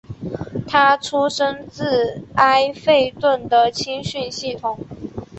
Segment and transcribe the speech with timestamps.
[0.67, 4.79] 他出身自埃弗顿的青训系统。